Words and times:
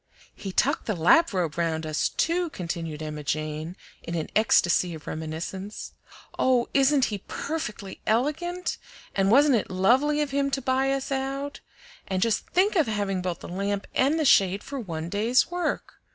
"He 0.33 0.51
tucked 0.51 0.87
the 0.87 0.95
lap 0.95 1.31
robe 1.31 1.59
round 1.59 1.85
us, 1.85 2.09
too," 2.09 2.49
continued 2.49 3.03
Emma 3.03 3.23
Jane, 3.23 3.75
in 4.01 4.15
an 4.15 4.31
ecstasy 4.35 4.95
of 4.95 5.05
reminiscence. 5.05 5.91
"Oh! 6.39 6.69
isn't 6.73 7.05
he 7.13 7.19
perfectly 7.19 8.01
elergant? 8.07 8.79
And 9.15 9.29
wasn't 9.29 9.57
it 9.57 9.69
lovely 9.69 10.19
of 10.23 10.31
him 10.31 10.49
to 10.49 10.59
buy 10.61 10.91
us 10.91 11.11
out? 11.11 11.59
And 12.07 12.19
just 12.19 12.47
think 12.49 12.75
of 12.75 12.87
having 12.87 13.21
both 13.21 13.41
the 13.41 13.47
lamp 13.47 13.85
and 13.93 14.19
the 14.19 14.25
shade 14.25 14.63
for 14.63 14.79
one 14.79 15.07
day's 15.07 15.51
work! 15.51 16.01